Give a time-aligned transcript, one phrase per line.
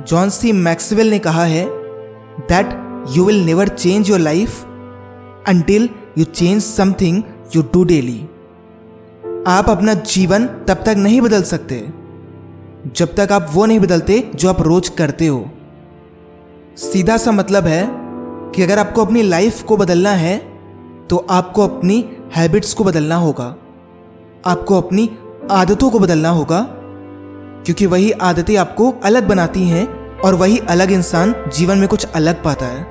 [0.00, 1.64] John C Maxwell ने कहा है
[2.48, 2.78] that
[3.16, 4.64] you will never change your life
[5.48, 7.22] until you change something
[7.56, 8.20] you do daily
[9.48, 11.78] आप अपना जीवन तब तक नहीं बदल सकते,
[12.86, 15.44] जब तक आप वो नहीं बदलते जो आप रोज करते हो।
[16.76, 17.86] सीधा सा मतलब है
[18.54, 20.36] कि अगर आपको अपनी लाइफ को बदलना है
[21.10, 22.04] तो आपको अपनी
[22.36, 23.54] हैबिट्स को बदलना होगा,
[24.46, 25.10] आपको अपनी
[25.50, 26.60] आदतों को बदलना होगा
[27.66, 29.86] क्योंकि वही आदतें आपको अलग बनाती हैं
[30.20, 32.86] और वही अलग इंसान जीवन में कुछ अलग पाता है।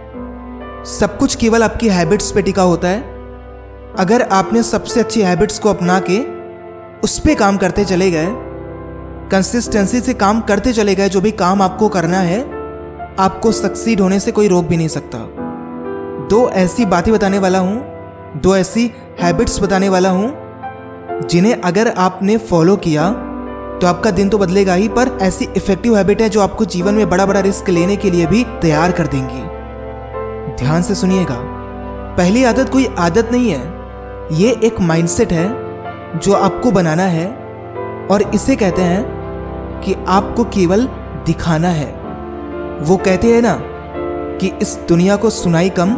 [0.86, 3.02] सब कुछ केवल आपकी हैबिट्स पे टिका होता है।
[4.00, 6.20] अगर आपने सबसे अच्छी हैबिट्स को अपना के
[7.02, 8.28] उस पर काम करते चले गए
[9.32, 12.42] कंसिस्टेंसी से काम करते चले गए, जो भी काम आपको करना है,
[13.20, 15.18] आपको सक्सीड होने से कोई रोक भी नहीं सकता।
[16.28, 17.84] दो ऐसी बातें बताने वाला हूँ,
[18.42, 20.34] दो ऐसी हैबिट्स बताने वाला हूँ,
[21.28, 23.10] जिन्हें अगर आपने फॉलो किया
[23.82, 27.10] तो आपका दिन तो बदलेगा ही, पर ऐसी इफ़ेक्टिव हैबिट है जो आपको जीवन में
[27.10, 29.42] बड़ा बड़ा रिस्क लेने के लिए भी तैयार कर देंगी।
[30.58, 31.38] ध्यान से सुनिएगा।
[32.18, 35.48] पहली आदत कोई आदत नहीं है। ये एक माइंडसेट है
[36.18, 37.26] जो आपको बनाना है
[38.08, 40.88] और इसे कहते हैं कि आपको केवल
[41.26, 41.90] दिखाना है।
[42.82, 43.58] वो कहते हैं ना
[44.38, 45.94] कि इस दुनिया को सुनाई कम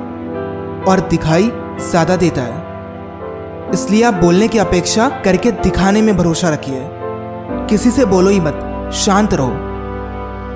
[0.88, 6.82] और दिखाई ज़्यादा देता है। इसलिए आप बोलने की अपेक्षा करके दिखाने में भरोसा रखिए।
[7.70, 9.52] किसी से बोलो ही मत, शांत रहो।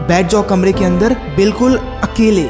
[0.07, 2.47] बैठ जाओ कमरे के अंदर, बिल्कुल अकेले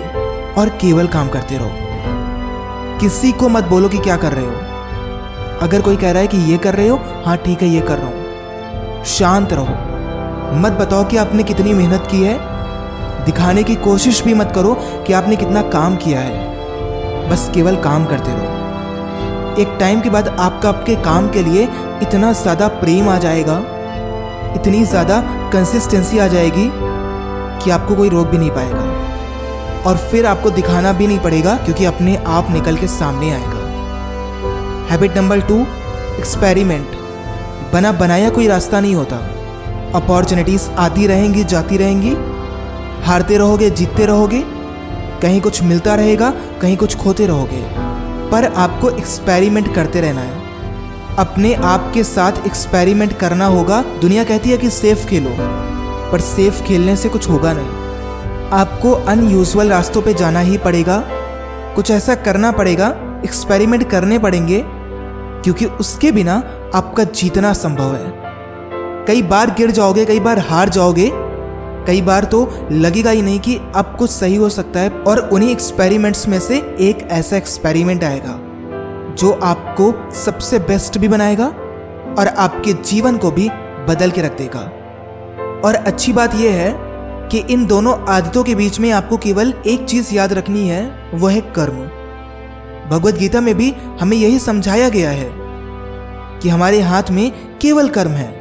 [0.53, 5.81] और केवल काम करते रहो। किसी को मत बोलो कि क्या कर रहे हो। अगर
[5.81, 8.07] कोई कह रहा है कि ये कर रहे हो हाँ ठीक है, ये कर रहा
[8.07, 9.65] हूँ। शांत रहो।
[10.53, 12.37] मत बताओ कि आपने कितनी मेहनत की है।
[13.25, 14.73] दिखाने की कोशिश भी मत करो
[15.07, 18.55] कि आपने कितना काम किया है। बस केवल काम करते रहो।
[19.61, 21.63] एक टाइम के बाद आपका, आपके काम के लिए
[22.01, 23.55] इतना ज़्यादा प्रेम आ जाएगा।
[24.57, 25.19] इतनी ज़्यादा
[25.53, 26.69] कंसिस्टेंसी आ जाएगी
[27.63, 28.85] कि आपको कोई रोक भी नहीं पाएगा।
[29.85, 33.65] और फिर आपको दिखाना भी नहीं पड़ेगा क्योंकि अपने आप निकल के सामने आएगा।
[34.91, 35.59] हैबिट नंबर टू
[36.19, 36.95] एक्सपेरिमेंट
[37.73, 39.17] बना बनाया कोई रास्ता नहीं होता।
[39.95, 42.15] अपॉर्चुनिटीज़ आती रहेंगी, जाती रहेंगी।
[43.05, 44.43] हारते रहोगे, जीतते रहोगे।
[45.21, 46.29] कहीं कुछ मिलता रहेगा,
[46.61, 47.61] कहीं कुछ खोते रहोगे।
[48.31, 50.46] पर आपको एक्सपेरिमेंट करते रहना है।
[51.19, 55.29] अपने आप के साथ एक्सपेरिमेंट करना होगा। दुनिया कहती है कि सेफ़ खेलो,
[56.11, 61.03] पर सेफ़ खेलने से कुछ होगा नहीं। आपको अनयूजल रास्तों पे जाना ही पड़ेगा।
[61.75, 62.87] कुछ ऐसा करना पड़ेगा
[63.23, 66.43] एक्सपेरिमेंट करने पड़ेंगे, क्योंकि उसके बिना
[66.75, 68.13] आपका जीतना संभव है।
[69.05, 71.11] कई बार गिर जाओगे, कई बार हार जाओगे।
[71.87, 75.51] कई बार तो लगेगा ही नहीं कि अब कुछ सही हो सकता है, और उन्हीं
[75.51, 78.39] एक्सपेरिमेंट्स में से एक ऐसा एक्सपेरिमेंट आएगा।
[79.17, 81.47] जो आपको सबसे बेस्ट भी बनाएगा
[82.19, 83.49] और आपके जीवन को भी
[83.89, 84.59] बदल के रख देगा।
[85.65, 86.73] और अच्छी बात यह है
[87.29, 91.31] कि इन दोनों आदतों के बीच में आपको केवल एक चीज़ याद रखनी है वह
[91.31, 91.77] है कर्म।
[92.89, 95.31] भगवत गीता में भी हमें यही समझाया गया है
[96.39, 98.31] कि हमारे हाथ में केवल कर्म है।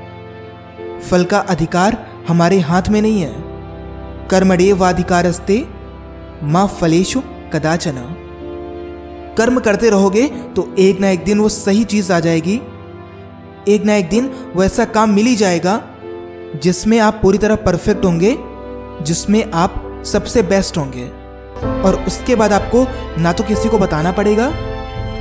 [1.01, 3.35] फल का अधिकार हमारे हाथ में नहीं है।
[4.29, 5.69] कर्मडे वाधिकारस्ते
[6.43, 7.21] माँ फलेशु
[7.53, 8.17] कदाचना।
[9.39, 10.27] कर्म करते रहोगे
[10.57, 12.61] तो एक ना एक दिन वो सही चीज़ आ जाएगी।
[13.69, 15.81] एक ना एक दिन वो ऐसा काम मिल ही जाएगा,
[16.63, 18.37] जिसमें आप पूरी तरह परफेक्ट होंगे,
[19.03, 21.07] जिसमें आप सबसे बेस्ट होंगे।
[21.83, 22.87] और उसके बाद आपको
[23.23, 24.47] ना तो किसी को बताना पड़ेगा,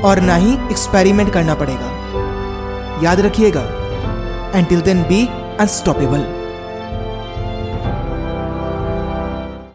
[0.03, 1.92] और ना ही एक्सपेरिमेंट करना पड़ेगा।
[3.03, 3.62] याद रखिएगा
[4.56, 5.26] एंटिल देन बी
[5.59, 6.26] अनस्टॉपेबल